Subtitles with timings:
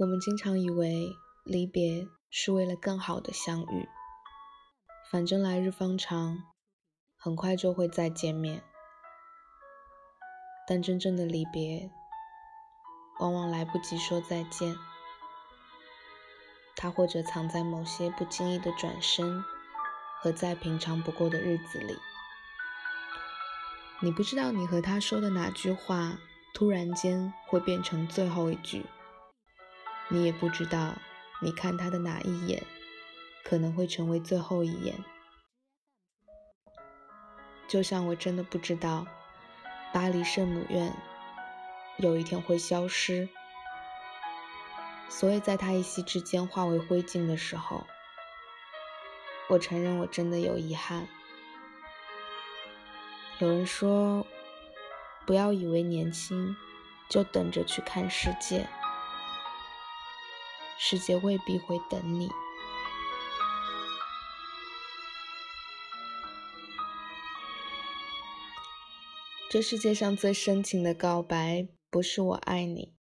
[0.00, 3.86] 我们经常以为离别是为了更好的相遇，
[5.10, 6.38] 反正来日方长，
[7.18, 8.62] 很快就会再见面。
[10.66, 11.90] 但真正的离别，
[13.18, 14.74] 往往来不及说再见，
[16.76, 19.44] 它或者藏在某些不经意的转身
[20.22, 21.94] 和再平常不过的日子里。
[24.00, 26.16] 你不知道你和他说的哪句话，
[26.54, 28.86] 突然间会变成最后一句。
[30.12, 30.96] 你也不知道，
[31.40, 32.62] 你看他的哪一眼，
[33.44, 35.04] 可能会成为最后一眼。
[37.68, 39.06] 就像我真的不知道，
[39.92, 40.92] 巴黎圣母院
[41.98, 43.28] 有一天会消失。
[45.08, 47.86] 所以在他一夕之间化为灰烬的时候，
[49.48, 51.06] 我承认我真的有遗憾。
[53.38, 54.26] 有人说，
[55.24, 56.56] 不要以为年轻
[57.08, 58.68] 就等着去看世界。
[60.82, 62.30] 世界未必会等你。
[69.50, 72.94] 这世界上最深情的告白，不是我爱你，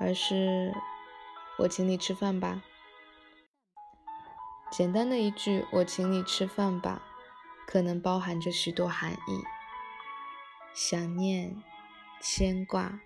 [0.00, 0.72] 而是
[1.58, 2.64] 我请你吃饭吧。
[4.72, 7.02] 简单的一句“我请你吃饭吧”，
[7.68, 9.44] 可能包含着许多含义：
[10.72, 11.62] 想念、
[12.22, 13.00] 牵挂、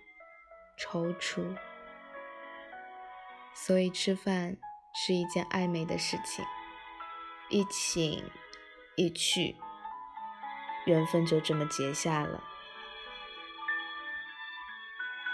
[0.79, 1.57] 踌躇。
[3.57, 4.57] 所以吃饭
[4.93, 6.45] 是一件暧昧的事情，
[7.49, 8.29] 一请
[8.97, 9.55] 一去，
[10.85, 12.43] 缘分就这么结下了。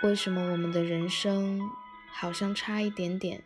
[0.03, 1.59] 为什么我们的人生
[2.11, 3.43] 好像差一点点，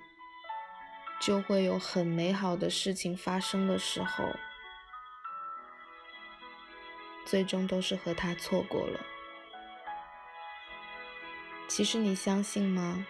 [1.19, 4.25] 就会有很美好的事情发生的时候，
[7.25, 8.99] 最终都是和他错过了？
[11.67, 13.05] 其实你相信吗？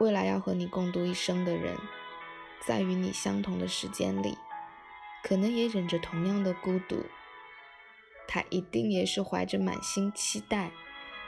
[0.00, 1.76] 未来要和你共度一生的人，
[2.58, 4.38] 在与你相同的时间里，
[5.22, 7.04] 可能也忍着同样的孤独。
[8.26, 10.70] 他一定也是怀着满心期待，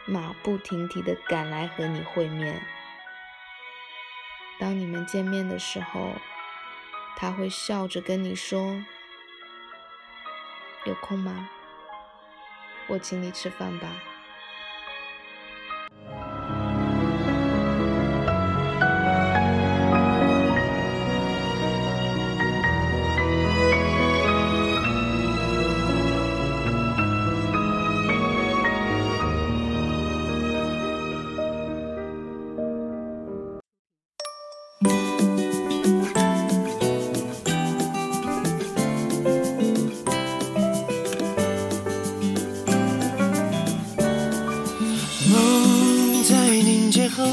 [0.07, 2.63] 马不停蹄地赶来和你会面。
[4.59, 6.13] 当你们见面的时候，
[7.17, 8.83] 他会笑着跟你说
[10.87, 11.51] ：“有空吗？
[12.87, 14.03] 我请你吃饭吧。”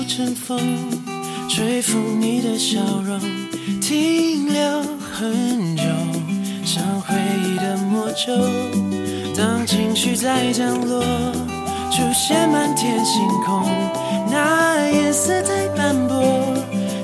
[0.08, 0.60] 阵风
[1.48, 3.20] 吹拂你的笑容，
[3.80, 4.62] 停留
[5.00, 5.84] 很久，
[6.66, 8.36] 像回忆的魔咒。
[9.38, 11.02] 当情绪在降落，
[11.92, 13.64] 出现满天星空，
[14.30, 16.54] 那颜色太斑驳，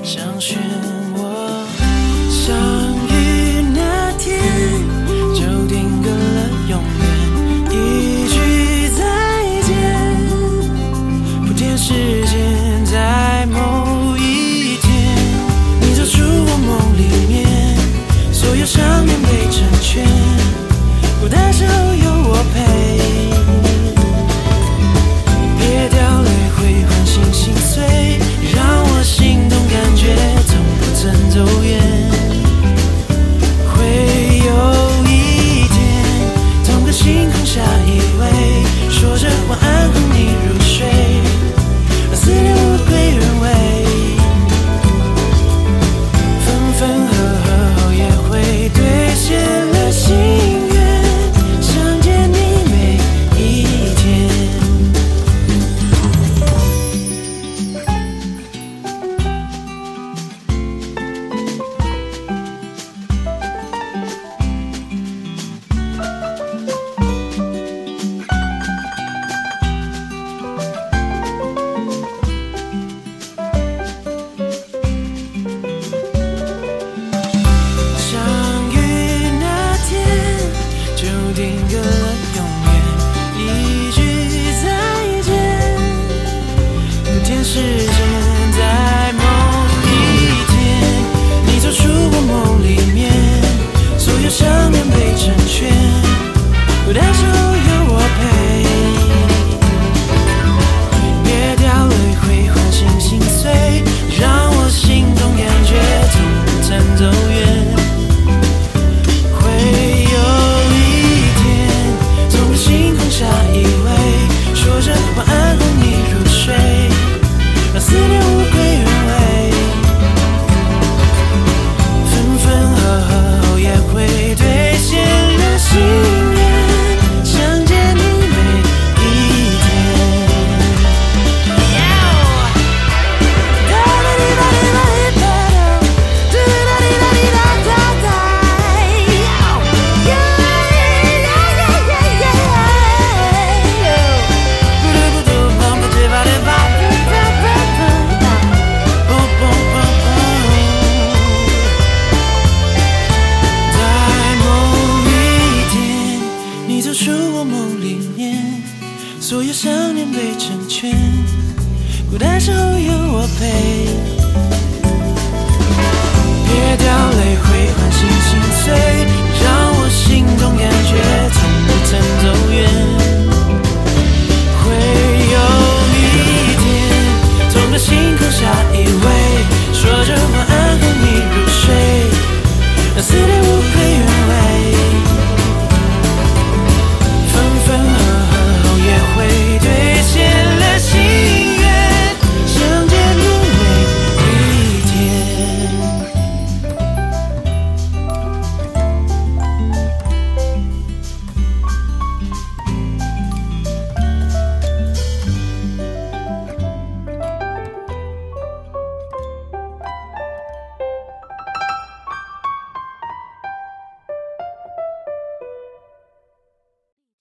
[0.04, 0.56] 像漩